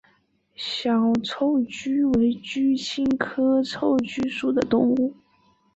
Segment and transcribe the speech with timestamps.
[0.55, 5.13] 小臭鼩为鼩鼱科臭鼩属的动物。